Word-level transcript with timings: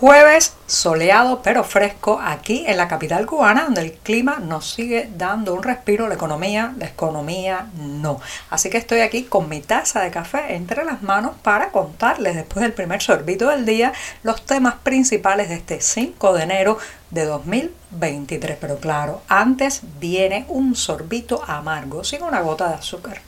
Jueves 0.00 0.54
soleado 0.66 1.42
pero 1.42 1.62
fresco 1.62 2.18
aquí 2.24 2.64
en 2.66 2.78
la 2.78 2.88
capital 2.88 3.26
cubana 3.26 3.64
donde 3.64 3.82
el 3.82 3.92
clima 3.92 4.38
nos 4.38 4.72
sigue 4.72 5.10
dando 5.14 5.52
un 5.52 5.62
respiro, 5.62 6.08
la 6.08 6.14
economía, 6.14 6.72
la 6.78 6.86
economía 6.86 7.66
no. 7.76 8.18
Así 8.48 8.70
que 8.70 8.78
estoy 8.78 9.00
aquí 9.00 9.24
con 9.24 9.50
mi 9.50 9.60
taza 9.60 10.00
de 10.00 10.10
café 10.10 10.54
entre 10.54 10.86
las 10.86 11.02
manos 11.02 11.32
para 11.42 11.70
contarles 11.70 12.34
después 12.34 12.62
del 12.62 12.72
primer 12.72 13.02
sorbito 13.02 13.48
del 13.48 13.66
día 13.66 13.92
los 14.22 14.46
temas 14.46 14.76
principales 14.76 15.50
de 15.50 15.56
este 15.56 15.82
5 15.82 16.32
de 16.32 16.44
enero 16.44 16.78
de 17.10 17.26
2023. 17.26 18.56
Pero 18.58 18.78
claro, 18.78 19.20
antes 19.28 19.82
viene 20.00 20.46
un 20.48 20.76
sorbito 20.76 21.44
amargo 21.46 22.04
sin 22.04 22.22
una 22.22 22.40
gota 22.40 22.68
de 22.68 22.76
azúcar. 22.76 23.20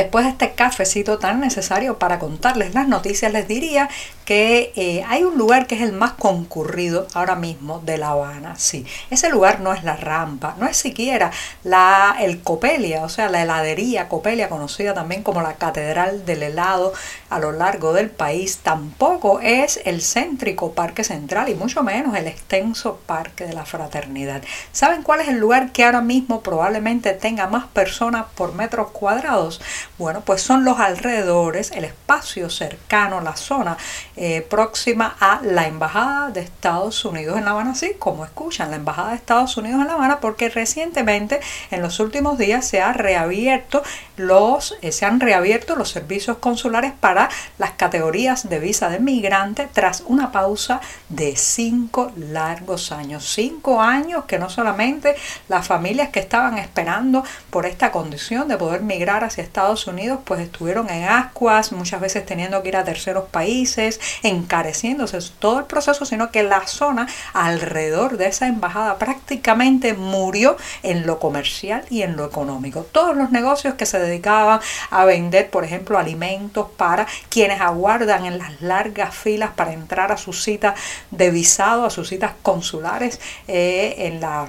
Después 0.00 0.24
de 0.24 0.30
este 0.30 0.52
cafecito 0.52 1.18
tan 1.18 1.40
necesario 1.40 1.98
para 1.98 2.18
contarles 2.18 2.72
las 2.72 2.88
noticias, 2.88 3.30
les 3.34 3.46
diría 3.46 3.90
que 4.24 4.72
eh, 4.76 5.04
hay 5.06 5.24
un 5.24 5.36
lugar 5.36 5.66
que 5.66 5.74
es 5.74 5.82
el 5.82 5.92
más 5.92 6.12
concurrido 6.12 7.06
ahora 7.12 7.34
mismo 7.34 7.80
de 7.80 7.98
La 7.98 8.10
Habana. 8.10 8.54
Sí, 8.56 8.86
ese 9.10 9.28
lugar 9.28 9.60
no 9.60 9.74
es 9.74 9.84
la 9.84 9.96
rampa, 9.96 10.54
no 10.58 10.66
es 10.66 10.78
siquiera 10.78 11.32
la, 11.64 12.16
el 12.18 12.40
Copelia, 12.40 13.02
o 13.02 13.10
sea, 13.10 13.28
la 13.28 13.42
heladería 13.42 14.08
Copelia, 14.08 14.48
conocida 14.48 14.94
también 14.94 15.22
como 15.22 15.42
la 15.42 15.56
Catedral 15.56 16.24
del 16.24 16.44
Helado 16.44 16.94
a 17.28 17.38
lo 17.38 17.52
largo 17.52 17.92
del 17.92 18.08
país, 18.08 18.60
tampoco 18.62 19.40
es 19.40 19.80
el 19.84 20.00
céntrico 20.00 20.72
Parque 20.72 21.04
Central 21.04 21.50
y 21.50 21.54
mucho 21.54 21.82
menos 21.82 22.16
el 22.16 22.26
extenso 22.26 23.00
Parque 23.04 23.44
de 23.44 23.52
la 23.52 23.66
Fraternidad. 23.66 24.42
¿Saben 24.72 25.02
cuál 25.02 25.20
es 25.20 25.28
el 25.28 25.38
lugar 25.38 25.72
que 25.72 25.84
ahora 25.84 26.00
mismo 26.00 26.40
probablemente 26.40 27.12
tenga 27.12 27.48
más 27.48 27.66
personas 27.66 28.26
por 28.34 28.54
metros 28.54 28.92
cuadrados? 28.92 29.60
Bueno, 29.98 30.22
pues 30.22 30.40
son 30.40 30.64
los 30.64 30.78
alrededores, 30.80 31.70
el 31.72 31.84
espacio 31.84 32.48
cercano, 32.48 33.20
la 33.20 33.36
zona 33.36 33.76
eh, 34.16 34.40
próxima 34.48 35.14
a 35.20 35.40
la 35.42 35.66
Embajada 35.66 36.30
de 36.30 36.40
Estados 36.40 37.04
Unidos 37.04 37.36
en 37.36 37.44
La 37.44 37.50
Habana, 37.50 37.72
así 37.72 37.92
como 37.98 38.24
escuchan, 38.24 38.70
la 38.70 38.76
Embajada 38.76 39.10
de 39.10 39.16
Estados 39.16 39.56
Unidos 39.56 39.80
en 39.82 39.88
La 39.88 39.94
Habana, 39.94 40.20
porque 40.20 40.48
recientemente, 40.48 41.40
en 41.70 41.82
los 41.82 42.00
últimos 42.00 42.38
días, 42.38 42.66
se 42.66 42.80
ha 42.80 42.92
reabierto 42.92 43.82
los, 44.16 44.76
eh, 44.82 44.92
se 44.92 45.04
han 45.04 45.20
reabierto 45.20 45.76
los 45.76 45.90
servicios 45.90 46.38
consulares 46.38 46.92
para 46.98 47.28
las 47.58 47.72
categorías 47.72 48.48
de 48.48 48.58
visa 48.58 48.88
de 48.88 49.00
migrante 49.00 49.68
tras 49.72 50.02
una 50.06 50.32
pausa 50.32 50.80
de 51.08 51.36
cinco 51.36 52.12
largos 52.16 52.92
años. 52.92 53.30
Cinco 53.32 53.80
años 53.80 54.24
que 54.24 54.38
no 54.38 54.50
solamente 54.50 55.14
las 55.48 55.66
familias 55.66 56.10
que 56.10 56.20
estaban 56.20 56.58
esperando 56.58 57.24
por 57.50 57.66
esta 57.66 57.90
condición 57.92 58.48
de 58.48 58.56
poder 58.56 58.82
migrar 58.82 59.24
hacia 59.24 59.44
Estados 59.44 59.69
Unidos, 59.86 60.20
pues 60.24 60.40
estuvieron 60.40 60.90
en 60.90 61.04
ascuas, 61.04 61.72
muchas 61.72 62.00
veces 62.00 62.26
teniendo 62.26 62.62
que 62.62 62.70
ir 62.70 62.76
a 62.76 62.84
terceros 62.84 63.28
países, 63.28 64.00
encareciéndose 64.22 65.18
todo 65.38 65.60
el 65.60 65.66
proceso, 65.66 66.04
sino 66.04 66.30
que 66.30 66.42
la 66.42 66.66
zona 66.66 67.06
alrededor 67.32 68.16
de 68.16 68.26
esa 68.26 68.48
embajada 68.48 68.98
prácticamente 68.98 69.94
murió 69.94 70.56
en 70.82 71.06
lo 71.06 71.18
comercial 71.20 71.84
y 71.88 72.02
en 72.02 72.16
lo 72.16 72.24
económico. 72.24 72.82
Todos 72.90 73.16
los 73.16 73.30
negocios 73.30 73.74
que 73.74 73.86
se 73.86 73.98
dedicaban 74.00 74.60
a 74.90 75.04
vender, 75.04 75.50
por 75.50 75.64
ejemplo, 75.64 75.98
alimentos 75.98 76.68
para 76.76 77.06
quienes 77.28 77.60
aguardan 77.60 78.24
en 78.24 78.38
las 78.38 78.60
largas 78.60 79.14
filas 79.14 79.50
para 79.54 79.72
entrar 79.72 80.10
a 80.10 80.16
su 80.16 80.32
cita 80.32 80.74
de 81.10 81.30
visado, 81.30 81.84
a 81.84 81.90
sus 81.90 82.08
citas 82.08 82.32
consulares 82.42 83.20
eh, 83.46 83.94
en 83.98 84.20
la 84.20 84.48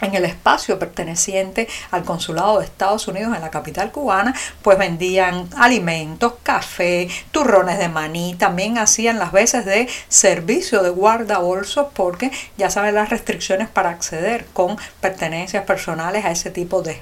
en 0.00 0.14
el 0.14 0.24
espacio 0.24 0.78
perteneciente 0.78 1.68
al 1.90 2.04
consulado 2.04 2.58
de 2.58 2.64
Estados 2.64 3.08
Unidos 3.08 3.34
en 3.34 3.42
la 3.42 3.50
capital 3.50 3.92
cubana, 3.92 4.34
pues 4.62 4.78
vendían 4.78 5.48
alimentos, 5.56 6.34
café, 6.42 7.08
turrones 7.30 7.78
de 7.78 7.88
maní, 7.88 8.34
también 8.34 8.78
hacían 8.78 9.18
las 9.18 9.32
veces 9.32 9.64
de 9.64 9.88
servicio 10.08 10.82
de 10.82 10.90
guardabolsos 10.90 11.88
porque 11.94 12.30
ya 12.56 12.70
saben 12.70 12.94
las 12.94 13.10
restricciones 13.10 13.68
para 13.68 13.90
acceder 13.90 14.46
con 14.52 14.76
pertenencias 15.00 15.64
personales 15.64 16.24
a 16.24 16.30
ese 16.30 16.50
tipo 16.50 16.82
de. 16.82 17.00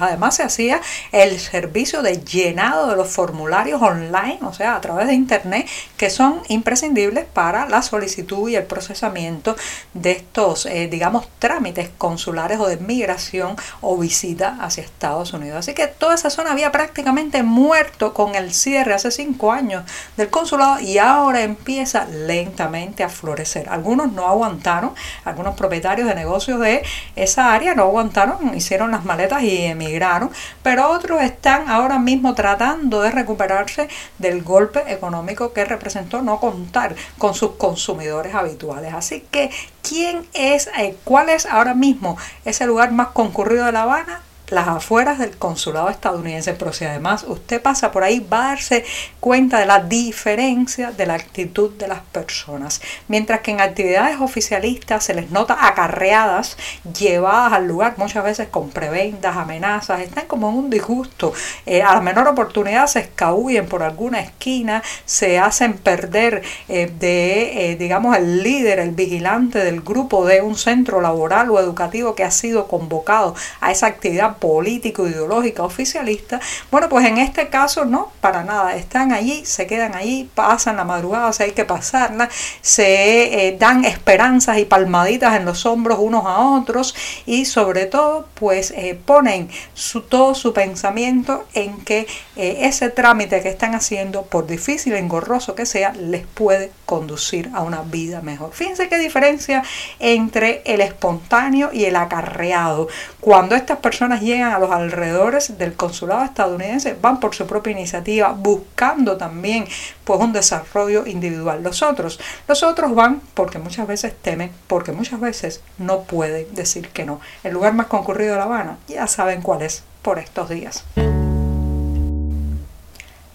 Además 0.00 0.36
se 0.36 0.42
hacía 0.42 0.80
el 1.12 1.38
servicio 1.38 2.02
de 2.02 2.22
llenado 2.22 2.88
de 2.88 2.96
los 2.96 3.08
formularios 3.08 3.82
online, 3.82 4.38
o 4.42 4.52
sea, 4.52 4.76
a 4.76 4.80
través 4.80 5.06
de 5.06 5.14
internet, 5.14 5.68
que 5.96 6.10
son 6.10 6.42
imprescindibles 6.48 7.26
para 7.26 7.68
la 7.68 7.82
solicitud 7.82 8.48
y 8.48 8.56
el 8.56 8.64
procesamiento 8.64 9.56
de 9.94 10.12
estos, 10.12 10.66
eh, 10.66 10.88
digamos, 10.90 11.28
trámites 11.38 11.90
consulares 11.98 12.58
o 12.60 12.66
de 12.66 12.78
migración 12.78 13.56
o 13.80 13.96
visita 13.96 14.56
hacia 14.60 14.82
Estados 14.84 15.32
Unidos. 15.32 15.58
Así 15.58 15.74
que 15.74 15.86
toda 15.86 16.14
esa 16.14 16.30
zona 16.30 16.52
había 16.52 16.72
prácticamente 16.72 17.42
muerto 17.42 18.14
con 18.14 18.34
el 18.34 18.54
cierre 18.54 18.94
hace 18.94 19.10
cinco 19.10 19.52
años 19.52 19.84
del 20.16 20.30
consulado 20.30 20.80
y 20.80 20.98
ahora 20.98 21.42
empieza 21.42 22.06
lentamente 22.06 23.04
a 23.04 23.08
florecer. 23.08 23.68
Algunos 23.68 24.12
no 24.12 24.26
aguantaron, 24.26 24.94
algunos 25.24 25.54
propietarios 25.54 26.08
de 26.08 26.14
negocios 26.14 26.60
de 26.60 26.82
esa 27.16 27.52
área 27.52 27.74
no 27.74 27.84
aguantaron, 27.84 28.56
hicieron 28.56 28.90
las 28.90 29.04
maletas 29.04 29.42
y 29.42 29.57
emigraron, 29.66 30.30
pero 30.62 30.90
otros 30.90 31.22
están 31.22 31.68
ahora 31.68 31.98
mismo 31.98 32.34
tratando 32.34 33.02
de 33.02 33.10
recuperarse 33.10 33.88
del 34.18 34.42
golpe 34.42 34.92
económico 34.92 35.52
que 35.52 35.64
representó 35.64 36.22
no 36.22 36.40
contar 36.40 36.94
con 37.18 37.34
sus 37.34 37.52
consumidores 37.52 38.34
habituales. 38.34 38.94
Así 38.94 39.24
que, 39.30 39.50
¿quién 39.82 40.26
es, 40.32 40.68
eh, 40.78 40.96
cuál 41.04 41.28
es 41.28 41.46
ahora 41.46 41.74
mismo 41.74 42.16
es 42.44 42.60
el 42.60 42.68
lugar 42.68 42.92
más 42.92 43.08
concurrido 43.08 43.66
de 43.66 43.72
La 43.72 43.82
Habana 43.82 44.22
las 44.50 44.68
afueras 44.68 45.18
del 45.18 45.36
consulado 45.36 45.88
estadounidense, 45.88 46.54
pero 46.54 46.72
si 46.72 46.84
además 46.84 47.24
usted 47.28 47.60
pasa 47.60 47.90
por 47.90 48.04
ahí 48.04 48.20
va 48.20 48.46
a 48.46 48.48
darse 48.48 48.84
cuenta 49.20 49.58
de 49.58 49.66
la 49.66 49.80
diferencia 49.80 50.90
de 50.92 51.06
la 51.06 51.14
actitud 51.14 51.70
de 51.72 51.88
las 51.88 52.00
personas. 52.00 52.80
Mientras 53.08 53.40
que 53.40 53.50
en 53.50 53.60
actividades 53.60 54.20
oficialistas 54.20 55.04
se 55.04 55.14
les 55.14 55.30
nota 55.30 55.66
acarreadas, 55.66 56.56
llevadas 56.98 57.52
al 57.52 57.66
lugar 57.66 57.94
muchas 57.96 58.24
veces 58.24 58.48
con 58.48 58.70
prebendas, 58.70 59.36
amenazas, 59.36 60.00
están 60.00 60.26
como 60.26 60.48
en 60.50 60.56
un 60.56 60.70
disgusto. 60.70 61.32
Eh, 61.66 61.82
a 61.82 61.94
la 61.94 62.00
menor 62.00 62.28
oportunidad 62.28 62.86
se 62.86 63.00
escabullen 63.00 63.66
por 63.66 63.82
alguna 63.82 64.20
esquina, 64.20 64.82
se 65.04 65.38
hacen 65.38 65.74
perder 65.74 66.42
eh, 66.68 66.90
de, 66.98 67.72
eh, 67.72 67.76
digamos, 67.76 68.16
el 68.16 68.42
líder, 68.42 68.78
el 68.78 68.92
vigilante 68.92 69.58
del 69.58 69.80
grupo 69.80 70.24
de 70.24 70.40
un 70.40 70.56
centro 70.56 71.00
laboral 71.00 71.50
o 71.50 71.60
educativo 71.60 72.14
que 72.14 72.24
ha 72.24 72.30
sido 72.30 72.68
convocado 72.68 73.34
a 73.60 73.70
esa 73.70 73.86
actividad 73.86 74.37
político, 74.38 75.06
ideológica, 75.06 75.62
oficialista. 75.62 76.40
Bueno, 76.70 76.88
pues 76.88 77.06
en 77.06 77.18
este 77.18 77.48
caso 77.48 77.84
no, 77.84 78.12
para 78.20 78.44
nada. 78.44 78.76
Están 78.76 79.12
allí, 79.12 79.44
se 79.44 79.66
quedan 79.66 79.94
allí, 79.94 80.28
pasan 80.34 80.76
la 80.76 80.84
madrugada, 80.84 81.32
si 81.32 81.44
hay 81.44 81.52
que 81.52 81.64
pasarla, 81.64 82.28
se 82.60 83.48
eh, 83.48 83.56
dan 83.58 83.84
esperanzas 83.84 84.58
y 84.58 84.64
palmaditas 84.64 85.36
en 85.36 85.44
los 85.44 85.66
hombros 85.66 85.98
unos 85.98 86.24
a 86.26 86.38
otros 86.38 86.94
y 87.26 87.44
sobre 87.44 87.86
todo, 87.86 88.28
pues 88.34 88.72
eh, 88.72 88.98
ponen 89.04 89.48
su, 89.74 90.02
todo 90.02 90.34
su 90.34 90.52
pensamiento 90.52 91.46
en 91.54 91.78
que 91.84 92.06
eh, 92.36 92.58
ese 92.62 92.90
trámite 92.90 93.42
que 93.42 93.48
están 93.48 93.74
haciendo, 93.74 94.22
por 94.22 94.46
difícil 94.46 94.94
engorroso 94.94 95.54
que 95.54 95.66
sea, 95.66 95.92
les 95.92 96.26
puede 96.26 96.70
conducir 96.86 97.50
a 97.54 97.62
una 97.62 97.82
vida 97.82 98.20
mejor. 98.20 98.52
Fíjense 98.52 98.88
qué 98.88 98.98
diferencia 98.98 99.62
entre 99.98 100.62
el 100.64 100.80
espontáneo 100.80 101.70
y 101.72 101.84
el 101.84 101.96
acarreado. 101.96 102.88
Cuando 103.20 103.54
estas 103.54 103.78
personas 103.78 104.22
llegan 104.28 104.52
a 104.52 104.58
los 104.58 104.70
alrededores 104.70 105.58
del 105.58 105.74
consulado 105.74 106.24
estadounidense, 106.24 106.96
van 107.00 107.20
por 107.20 107.34
su 107.34 107.46
propia 107.46 107.72
iniciativa, 107.72 108.32
buscando 108.32 109.16
también 109.16 109.66
pues 110.04 110.20
un 110.20 110.32
desarrollo 110.32 111.06
individual. 111.06 111.62
Los 111.62 111.82
otros, 111.82 112.20
los 112.46 112.62
otros 112.62 112.94
van 112.94 113.20
porque 113.34 113.58
muchas 113.58 113.86
veces 113.86 114.14
temen, 114.22 114.50
porque 114.66 114.92
muchas 114.92 115.20
veces 115.20 115.60
no 115.78 116.02
pueden 116.02 116.54
decir 116.54 116.88
que 116.88 117.04
no. 117.04 117.20
El 117.42 117.54
lugar 117.54 117.74
más 117.74 117.86
concurrido 117.86 118.32
de 118.32 118.38
La 118.38 118.44
Habana, 118.44 118.78
ya 118.86 119.06
saben 119.06 119.42
cuál 119.42 119.62
es 119.62 119.82
por 120.02 120.18
estos 120.18 120.48
días. 120.48 120.84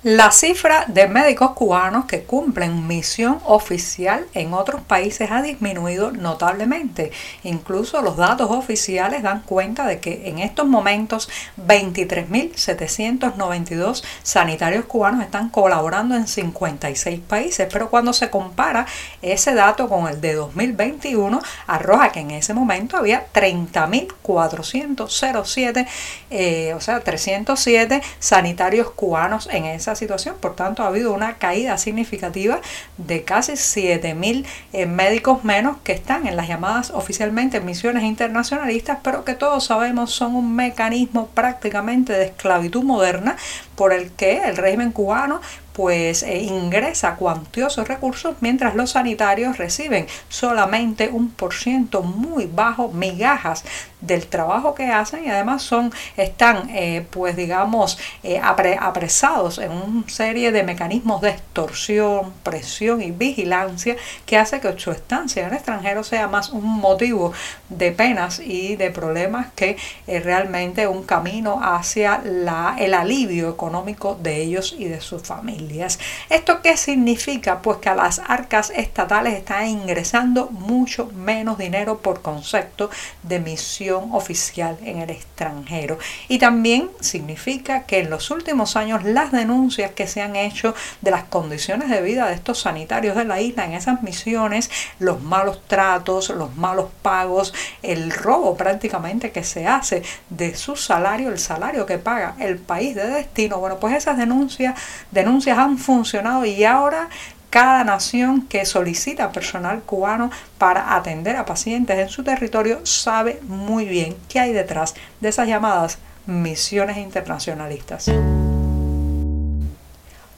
La 0.03 0.31
cifra 0.33 0.83
de 0.89 1.07
médicos 1.07 1.51
cubanos 1.51 2.03
que 2.03 2.23
cumplen 2.23 2.87
misión 2.87 3.39
oficial 3.45 4.25
en 4.33 4.53
otros 4.53 4.81
países 4.81 5.31
ha 5.31 5.41
disminuido 5.41 6.11
notablemente. 6.11 7.13
Incluso 7.43 8.01
los 8.01 8.17
datos 8.17 8.51
oficiales 8.51 9.23
dan 9.23 9.43
cuenta 9.43 9.87
de 9.87 10.01
que 10.01 10.27
en 10.27 10.39
estos 10.39 10.67
momentos 10.67 11.29
23.792 11.57 14.03
sanitarios 14.23 14.83
cubanos 14.83 15.23
están 15.23 15.47
colaborando 15.47 16.15
en 16.15 16.27
56 16.27 17.21
países, 17.21 17.69
pero 17.71 17.89
cuando 17.89 18.11
se 18.11 18.29
compara 18.29 18.85
ese 19.21 19.53
dato 19.53 19.87
con 19.87 20.09
el 20.09 20.19
de 20.19 20.33
2021, 20.33 21.41
arroja 21.65 22.11
que 22.11 22.19
en 22.19 22.31
ese 22.31 22.53
momento 22.53 22.97
había 22.97 23.27
30.407, 23.31 25.87
eh, 26.29 26.73
o 26.73 26.81
sea, 26.81 26.99
307 26.99 28.01
sanitarios 28.19 28.91
cubanos 28.91 29.47
en 29.49 29.63
esa 29.63 29.92
situación. 29.95 30.35
Por 30.39 30.55
tanto, 30.55 30.83
ha 30.83 30.87
habido 30.87 31.13
una 31.13 31.37
caída 31.37 31.77
significativa 31.77 32.61
de 32.97 33.23
casi 33.23 33.53
7.000 33.53 34.45
eh, 34.73 34.85
médicos 34.85 35.43
menos 35.43 35.77
que 35.83 35.93
están 35.93 36.27
en 36.27 36.35
las 36.35 36.47
llamadas 36.47 36.91
oficialmente 36.91 37.59
misiones 37.59 38.03
internacionalistas, 38.03 38.99
pero 39.03 39.23
que 39.25 39.35
todos 39.35 39.65
sabemos 39.65 40.11
son 40.11 40.35
un 40.35 40.55
mecanismo 40.55 41.27
prácticamente 41.27 42.13
de 42.13 42.25
esclavitud 42.25 42.83
moderna 42.83 43.37
por 43.75 43.93
el 43.93 44.11
que 44.11 44.43
el 44.43 44.57
régimen 44.57 44.91
cubano 44.91 45.41
pues 45.73 46.21
eh, 46.23 46.37
ingresa 46.43 47.15
cuantiosos 47.15 47.87
recursos 47.87 48.35
mientras 48.41 48.75
los 48.75 48.91
sanitarios 48.91 49.57
reciben 49.57 50.07
solamente 50.29 51.09
un 51.09 51.31
por 51.31 51.53
ciento 51.53 52.03
muy 52.03 52.45
bajo, 52.45 52.89
migajas 52.89 53.63
del 54.03 54.27
trabajo 54.27 54.75
que 54.75 54.87
hacen 54.87 55.25
y 55.25 55.29
además 55.29 55.63
son, 55.63 55.91
están 56.17 56.69
eh, 56.71 57.05
pues 57.09 57.35
digamos 57.35 57.97
eh, 58.21 58.39
apresados 58.43 59.57
en 59.57 59.71
una 59.71 60.09
serie 60.09 60.51
de 60.51 60.63
mecanismos 60.63 61.21
de 61.21 61.29
extorsión, 61.29 62.33
presión 62.43 63.01
y 63.01 63.11
vigilancia 63.11 63.95
que 64.25 64.37
hace 64.37 64.59
que 64.59 64.77
su 64.77 64.91
estancia 64.91 65.43
en 65.43 65.49
el 65.49 65.55
extranjero 65.55 66.03
sea 66.03 66.27
más 66.27 66.49
un 66.49 66.65
motivo 66.65 67.31
de 67.69 67.91
penas 67.91 68.39
y 68.39 68.75
de 68.75 68.91
problemas 68.91 69.47
que 69.55 69.77
realmente 70.07 70.87
un 70.87 71.03
camino 71.03 71.59
hacia 71.63 72.21
la, 72.23 72.75
el 72.79 72.93
alivio 72.93 73.49
económico 73.49 74.17
de 74.21 74.41
ellos 74.41 74.75
y 74.77 74.85
de 74.85 74.99
sus 75.01 75.23
familias. 75.23 75.99
¿Esto 76.29 76.61
qué 76.61 76.75
significa? 76.77 77.61
Pues 77.61 77.77
que 77.77 77.89
a 77.89 77.95
las 77.95 78.19
arcas 78.19 78.71
estatales 78.75 79.35
están 79.35 79.67
ingresando 79.67 80.49
mucho 80.49 81.07
menos 81.13 81.57
dinero 81.57 81.99
por 81.99 82.21
concepto 82.21 82.89
de 83.23 83.39
misión 83.39 83.92
oficial 83.99 84.77
en 84.83 84.99
el 84.99 85.09
extranjero. 85.09 85.97
Y 86.27 86.39
también 86.39 86.89
significa 86.99 87.83
que 87.83 87.99
en 87.99 88.09
los 88.09 88.31
últimos 88.31 88.75
años 88.75 89.03
las 89.03 89.31
denuncias 89.31 89.91
que 89.91 90.07
se 90.07 90.21
han 90.21 90.35
hecho 90.35 90.73
de 91.01 91.11
las 91.11 91.23
condiciones 91.23 91.89
de 91.89 92.01
vida 92.01 92.27
de 92.27 92.35
estos 92.35 92.59
sanitarios 92.59 93.15
de 93.15 93.25
la 93.25 93.41
isla 93.41 93.65
en 93.65 93.73
esas 93.73 94.03
misiones, 94.03 94.69
los 94.99 95.21
malos 95.21 95.61
tratos, 95.67 96.29
los 96.29 96.55
malos 96.55 96.89
pagos, 97.01 97.53
el 97.81 98.11
robo 98.11 98.55
prácticamente 98.55 99.31
que 99.31 99.43
se 99.43 99.67
hace 99.67 100.03
de 100.29 100.55
su 100.55 100.75
salario, 100.75 101.29
el 101.29 101.39
salario 101.39 101.85
que 101.85 101.97
paga 101.97 102.35
el 102.39 102.57
país 102.57 102.95
de 102.95 103.07
destino, 103.07 103.59
bueno, 103.59 103.77
pues 103.79 103.95
esas 103.95 104.17
denuncias, 104.17 104.79
denuncias 105.11 105.57
han 105.57 105.77
funcionado 105.77 106.45
y 106.45 106.63
ahora 106.63 107.09
cada 107.53 107.83
nación 107.83 108.47
que 108.47 108.65
solicita 108.65 109.31
personal 109.31 109.83
cubano 109.83 110.31
para 110.57 110.95
atender 110.95 111.35
a 111.35 111.45
pacientes 111.45 111.99
en 111.99 112.09
su 112.09 112.23
territorio 112.23 112.83
sabe 112.83 113.39
muy 113.43 113.85
bien 113.85 114.15
qué 114.27 114.39
hay 114.39 114.53
detrás 114.53 114.95
de 115.21 115.29
esas 115.29 115.47
llamadas 115.47 115.99
misiones 116.25 116.97
internacionalistas. 116.97 118.09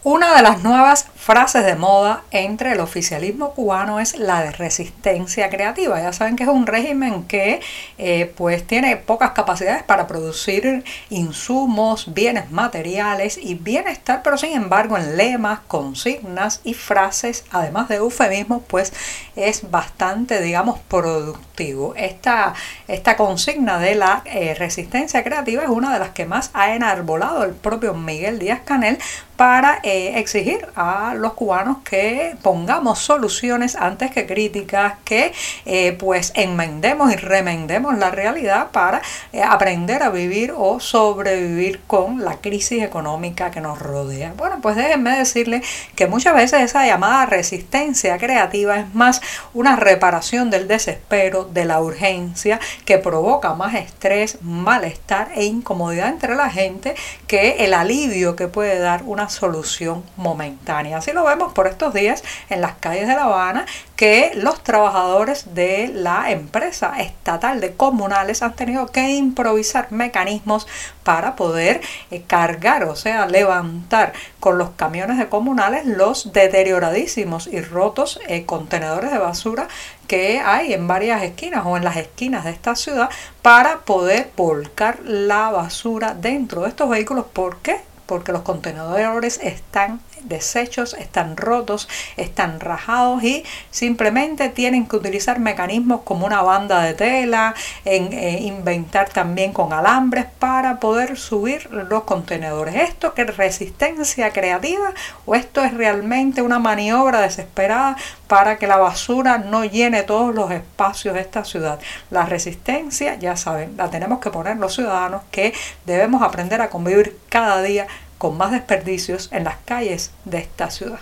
Una 0.07 0.35
de 0.35 0.43
las 0.43 0.61
nuevas 0.61 1.07
frases 1.15 1.65
de 1.65 1.75
moda 1.75 2.21
entre 2.29 2.73
el 2.73 2.79
oficialismo 2.79 3.55
cubano 3.55 3.99
es 3.99 4.19
la 4.19 4.43
de 4.43 4.51
resistencia 4.51 5.49
creativa. 5.49 5.99
Ya 5.99 6.13
saben 6.13 6.35
que 6.35 6.43
es 6.43 6.49
un 6.49 6.67
régimen 6.67 7.23
que 7.23 7.59
eh, 7.97 8.31
pues 8.37 8.67
tiene 8.67 8.97
pocas 8.97 9.31
capacidades 9.31 9.81
para 9.81 10.05
producir 10.05 10.83
insumos, 11.09 12.13
bienes 12.13 12.51
materiales 12.51 13.39
y 13.41 13.55
bienestar, 13.55 14.21
pero 14.23 14.37
sin 14.37 14.53
embargo 14.53 14.95
en 14.95 15.17
lemas, 15.17 15.61
consignas 15.67 16.61
y 16.63 16.75
frases, 16.75 17.43
además 17.49 17.89
de 17.89 17.95
eufemismos, 17.95 18.61
pues 18.67 18.93
es 19.35 19.71
bastante, 19.71 20.39
digamos, 20.39 20.77
productivo. 20.87 21.95
Esta, 21.95 22.53
esta 22.87 23.17
consigna 23.17 23.79
de 23.79 23.95
la 23.95 24.21
eh, 24.25 24.53
resistencia 24.53 25.23
creativa 25.23 25.63
es 25.63 25.69
una 25.69 25.91
de 25.91 25.97
las 25.97 26.09
que 26.09 26.27
más 26.27 26.51
ha 26.53 26.75
enarbolado 26.75 27.43
el 27.43 27.55
propio 27.55 27.95
Miguel 27.95 28.37
Díaz 28.37 28.59
Canel 28.65 28.99
para 29.35 29.79
eh, 29.83 30.17
exigir 30.19 30.67
a 30.75 31.13
los 31.15 31.33
cubanos 31.33 31.77
que 31.83 32.35
pongamos 32.41 32.99
soluciones 32.99 33.75
antes 33.75 34.11
que 34.11 34.25
críticas, 34.25 34.93
que 35.03 35.33
eh, 35.65 35.93
pues 35.99 36.31
enmendemos 36.35 37.11
y 37.11 37.15
remendemos 37.15 37.97
la 37.97 38.11
realidad 38.11 38.71
para 38.71 39.01
eh, 39.33 39.43
aprender 39.43 40.03
a 40.03 40.09
vivir 40.09 40.53
o 40.55 40.79
sobrevivir 40.79 41.81
con 41.87 42.23
la 42.23 42.37
crisis 42.37 42.83
económica 42.83 43.51
que 43.51 43.61
nos 43.61 43.79
rodea. 43.79 44.33
Bueno, 44.37 44.59
pues 44.61 44.75
déjenme 44.75 45.17
decirle 45.17 45.61
que 45.95 46.07
muchas 46.07 46.35
veces 46.35 46.61
esa 46.61 46.85
llamada 46.85 47.25
resistencia 47.25 48.17
creativa 48.17 48.79
es 48.79 48.95
más 48.95 49.21
una 49.53 49.75
reparación 49.75 50.49
del 50.49 50.67
desespero, 50.67 51.45
de 51.45 51.65
la 51.65 51.81
urgencia, 51.81 52.59
que 52.85 52.97
provoca 52.97 53.53
más 53.53 53.75
estrés, 53.75 54.37
malestar 54.41 55.29
e 55.35 55.45
incomodidad 55.45 56.09
entre 56.09 56.35
la 56.35 56.49
gente 56.49 56.95
que 57.27 57.65
el 57.65 57.73
alivio 57.73 58.35
que 58.35 58.47
puede 58.47 58.79
dar 58.79 59.03
una 59.03 59.24
solución 59.29 60.03
momentánea. 60.17 60.97
Así 60.97 61.11
lo 61.11 61.23
vemos 61.23 61.53
por 61.53 61.67
estos 61.67 61.93
días 61.93 62.23
en 62.49 62.61
las 62.61 62.75
calles 62.75 63.07
de 63.07 63.15
La 63.15 63.23
Habana, 63.23 63.65
que 63.95 64.31
los 64.35 64.63
trabajadores 64.63 65.53
de 65.55 65.89
la 65.93 66.31
empresa 66.31 66.99
estatal 66.99 67.61
de 67.61 67.73
comunales 67.73 68.41
han 68.41 68.55
tenido 68.55 68.87
que 68.87 69.15
improvisar 69.15 69.91
mecanismos 69.91 70.67
para 71.03 71.35
poder 71.35 71.81
eh, 72.11 72.23
cargar, 72.25 72.83
o 72.85 72.95
sea, 72.95 73.25
levantar 73.27 74.13
con 74.39 74.57
los 74.57 74.71
camiones 74.71 75.17
de 75.17 75.27
comunales 75.27 75.85
los 75.85 76.33
deterioradísimos 76.33 77.47
y 77.47 77.61
rotos 77.61 78.19
eh, 78.27 78.45
contenedores 78.45 79.11
de 79.11 79.17
basura 79.17 79.67
que 80.07 80.39
hay 80.39 80.73
en 80.73 80.87
varias 80.87 81.23
esquinas 81.23 81.63
o 81.65 81.77
en 81.77 81.83
las 81.83 81.97
esquinas 81.97 82.43
de 82.43 82.51
esta 82.51 82.75
ciudad 82.75 83.09
para 83.41 83.79
poder 83.79 84.31
volcar 84.35 84.99
la 85.03 85.51
basura 85.51 86.13
dentro 86.13 86.61
de 86.61 86.69
estos 86.69 86.89
vehículos. 86.89 87.25
¿Por 87.31 87.57
qué? 87.57 87.81
Porque 88.05 88.31
los 88.31 88.41
contenedores 88.41 89.39
están 89.41 89.99
desechos, 90.27 90.93
están 90.93 91.37
rotos, 91.37 91.87
están 92.17 92.59
rajados 92.59 93.23
y 93.23 93.43
simplemente 93.71 94.49
tienen 94.49 94.87
que 94.87 94.95
utilizar 94.95 95.39
mecanismos 95.39 96.01
como 96.03 96.25
una 96.25 96.41
banda 96.41 96.81
de 96.81 96.93
tela, 96.93 97.53
en, 97.83 98.13
eh, 98.13 98.39
inventar 98.41 99.09
también 99.09 99.53
con 99.53 99.73
alambres 99.73 100.25
para 100.39 100.79
poder 100.79 101.17
subir 101.17 101.69
los 101.71 102.03
contenedores. 102.03 102.75
¿Esto 102.75 103.13
que 103.13 103.23
es 103.23 103.37
resistencia 103.37 104.31
creativa 104.31 104.93
o 105.25 105.35
esto 105.35 105.63
es 105.63 105.73
realmente 105.73 106.41
una 106.41 106.59
maniobra 106.59 107.21
desesperada 107.21 107.97
para 108.27 108.57
que 108.57 108.67
la 108.67 108.77
basura 108.77 109.37
no 109.37 109.65
llene 109.65 110.03
todos 110.03 110.33
los 110.33 110.51
espacios 110.51 111.13
de 111.13 111.21
esta 111.21 111.43
ciudad? 111.43 111.79
La 112.09 112.25
resistencia, 112.25 113.15
ya 113.15 113.35
saben, 113.35 113.75
la 113.77 113.89
tenemos 113.89 114.19
que 114.19 114.29
poner 114.29 114.57
los 114.57 114.73
ciudadanos 114.75 115.21
que 115.31 115.53
debemos 115.85 116.21
aprender 116.21 116.61
a 116.61 116.69
convivir 116.69 117.17
cada 117.29 117.61
día 117.61 117.87
con 118.25 118.37
más 118.37 118.49
desperdicios 118.49 119.29
en 119.31 119.43
las 119.43 119.57
calles 119.65 120.09
de 120.23 120.39
esta 120.39 120.71
ciudad. 120.71 120.97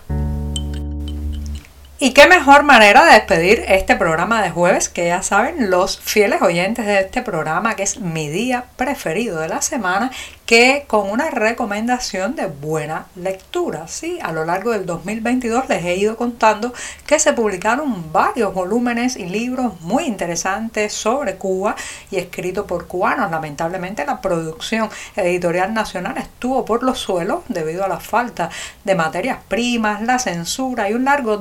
Y 2.03 2.12
qué 2.12 2.27
mejor 2.27 2.63
manera 2.63 3.05
de 3.05 3.13
despedir 3.13 3.63
este 3.65 3.95
programa 3.95 4.41
de 4.43 4.50
jueves, 4.50 4.89
que 4.89 5.07
ya 5.07 5.24
saben 5.24 5.69
los 5.69 5.98
fieles 6.01 6.41
oyentes 6.41 6.86
de 6.86 7.00
este 7.00 7.22
programa, 7.22 7.77
que 7.77 7.83
es 7.83 8.01
mi 8.01 8.27
día 8.27 8.65
preferido 8.75 9.39
de 9.39 9.48
la 9.48 9.62
semana, 9.62 10.12
que 10.45 10.83
con 10.88 11.10
una 11.10 11.29
recomendación 11.29 12.36
de 12.36 12.48
buena 12.48 13.05
lectura. 13.15 13.88
¿sí? 13.88 14.19
A 14.22 14.33
lo 14.33 14.43
largo 14.43 14.72
del 14.72 14.86
2022 14.86 15.69
les 15.69 15.86
he 15.86 15.95
ido 15.95 16.17
contando 16.17 16.74
que 17.07 17.19
se 17.19 17.31
publicaron 17.31 18.12
varios 18.12 18.53
volúmenes 18.53 19.15
y 19.15 19.25
libros 19.25 19.79
muy 19.81 20.03
interesantes 20.03 20.93
sobre 20.93 21.36
Cuba 21.36 21.75
y 22.12 22.17
escritos 22.17 22.65
por 22.65 22.88
cubanos. 22.88 23.31
Lamentablemente 23.31 24.05
la 24.05 24.19
producción 24.19 24.89
editorial 25.15 25.74
nacional 25.74 26.17
estuvo 26.17 26.65
por 26.65 26.83
los 26.83 27.00
suelos 27.00 27.43
debido 27.48 27.86
a 27.86 27.88
la 27.88 28.01
falta 28.01 28.50
de 28.83 28.95
materias 28.95 29.39
primas, 29.48 30.01
la 30.01 30.19
censura 30.19 30.89
y 30.89 30.93
un 30.93 31.05
largo 31.05 31.38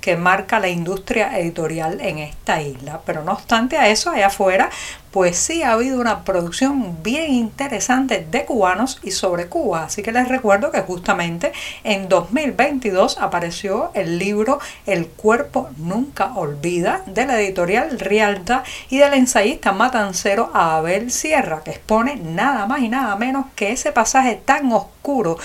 que 0.00 0.16
marca 0.16 0.60
la 0.60 0.68
industria 0.68 1.38
editorial 1.38 2.00
en 2.00 2.18
esta 2.18 2.60
isla. 2.60 3.00
Pero 3.04 3.22
no 3.22 3.32
obstante 3.32 3.76
a 3.76 3.88
eso, 3.88 4.10
allá 4.10 4.26
afuera, 4.26 4.70
pues 5.14 5.38
sí 5.38 5.62
ha 5.62 5.70
habido 5.70 6.00
una 6.00 6.24
producción 6.24 7.00
bien 7.04 7.32
interesante 7.32 8.26
de 8.28 8.44
cubanos 8.44 8.98
y 9.04 9.12
sobre 9.12 9.46
Cuba. 9.46 9.84
Así 9.84 10.02
que 10.02 10.10
les 10.10 10.26
recuerdo 10.26 10.72
que 10.72 10.80
justamente 10.80 11.52
en 11.84 12.08
2022 12.08 13.18
apareció 13.20 13.92
el 13.94 14.18
libro 14.18 14.58
El 14.86 15.06
cuerpo 15.06 15.70
nunca 15.76 16.32
olvida 16.34 17.04
de 17.06 17.26
la 17.26 17.40
editorial 17.40 18.00
Rialta 18.00 18.64
y 18.90 18.98
del 18.98 19.14
ensayista 19.14 19.70
matancero 19.70 20.50
Abel 20.52 21.12
Sierra, 21.12 21.62
que 21.62 21.70
expone 21.70 22.16
nada 22.16 22.66
más 22.66 22.80
y 22.80 22.88
nada 22.88 23.14
menos 23.14 23.46
que 23.54 23.70
ese 23.70 23.92
pasaje 23.92 24.42
tan 24.44 24.72
oscuro 24.72 25.38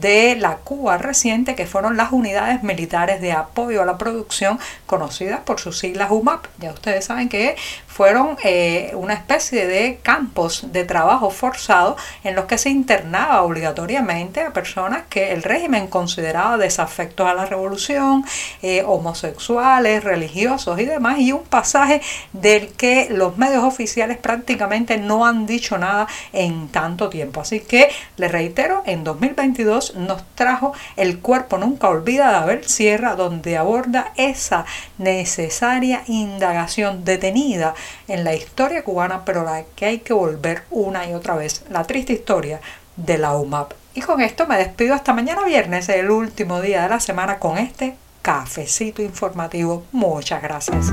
de 0.00 0.36
la 0.36 0.56
Cuba 0.56 0.96
reciente 0.98 1.54
que 1.54 1.66
fueron 1.66 1.96
las 1.96 2.12
unidades 2.12 2.62
militares 2.62 3.20
de 3.20 3.32
apoyo 3.32 3.82
a 3.82 3.84
la 3.84 3.98
producción 3.98 4.58
conocidas 4.86 5.40
por 5.40 5.60
sus 5.60 5.78
siglas 5.78 6.10
UMAP. 6.10 6.46
Ya 6.58 6.72
ustedes 6.72 7.04
saben 7.04 7.28
que 7.28 7.56
fueron 7.92 8.38
eh, 8.42 8.92
una 8.94 9.12
especie 9.12 9.66
de 9.66 9.98
campos 10.02 10.72
de 10.72 10.84
trabajo 10.84 11.30
forzado 11.30 11.96
en 12.24 12.34
los 12.34 12.46
que 12.46 12.56
se 12.56 12.70
internaba 12.70 13.42
obligatoriamente 13.42 14.40
a 14.40 14.52
personas 14.52 15.02
que 15.10 15.32
el 15.32 15.42
régimen 15.42 15.88
consideraba 15.88 16.56
desafectos 16.56 17.26
a 17.26 17.34
la 17.34 17.44
revolución, 17.44 18.24
eh, 18.62 18.82
homosexuales, 18.86 20.04
religiosos 20.04 20.80
y 20.80 20.86
demás, 20.86 21.18
y 21.18 21.32
un 21.32 21.42
pasaje 21.42 22.00
del 22.32 22.68
que 22.68 23.08
los 23.10 23.36
medios 23.36 23.62
oficiales 23.62 24.16
prácticamente 24.16 24.96
no 24.96 25.26
han 25.26 25.44
dicho 25.44 25.76
nada 25.76 26.06
en 26.32 26.68
tanto 26.68 27.10
tiempo. 27.10 27.42
Así 27.42 27.60
que 27.60 27.90
les 28.16 28.32
reitero, 28.32 28.82
en 28.86 29.04
2022 29.04 29.96
nos 29.96 30.24
trajo 30.34 30.72
El 30.96 31.18
cuerpo 31.18 31.58
nunca 31.58 31.88
olvida 31.88 32.30
de 32.30 32.36
Abel 32.36 32.64
Sierra, 32.64 33.16
donde 33.16 33.58
aborda 33.58 34.12
esa 34.16 34.64
necesaria 34.96 36.02
indagación 36.06 37.04
detenida 37.04 37.74
en 38.08 38.24
la 38.24 38.34
historia 38.34 38.84
cubana, 38.84 39.24
pero 39.24 39.44
la 39.44 39.64
que 39.76 39.86
hay 39.86 39.98
que 40.00 40.12
volver 40.12 40.64
una 40.70 41.08
y 41.08 41.14
otra 41.14 41.34
vez, 41.34 41.64
la 41.70 41.84
triste 41.84 42.12
historia 42.12 42.60
de 42.96 43.18
la 43.18 43.36
UMAP. 43.36 43.72
Y 43.94 44.00
con 44.00 44.20
esto 44.20 44.46
me 44.46 44.56
despido 44.56 44.94
hasta 44.94 45.12
mañana 45.12 45.44
viernes, 45.44 45.88
el 45.88 46.10
último 46.10 46.60
día 46.60 46.82
de 46.82 46.88
la 46.88 47.00
semana, 47.00 47.38
con 47.38 47.58
este 47.58 47.94
cafecito 48.22 49.02
informativo. 49.02 49.84
Muchas 49.92 50.42
gracias. 50.42 50.92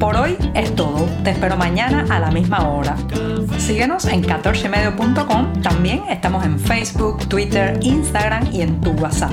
Por 0.00 0.16
hoy 0.16 0.36
es 0.54 0.74
todo. 0.74 1.06
Te 1.22 1.30
espero 1.30 1.56
mañana 1.56 2.04
a 2.10 2.18
la 2.18 2.30
misma 2.30 2.68
hora. 2.68 2.96
Síguenos 3.58 4.04
en 4.06 4.22
14medio.com. 4.22 5.62
También 5.62 6.02
estamos 6.10 6.44
en 6.44 6.58
Facebook, 6.58 7.28
Twitter, 7.28 7.78
Instagram 7.80 8.52
y 8.52 8.62
en 8.62 8.80
tu 8.80 8.90
WhatsApp. 8.92 9.32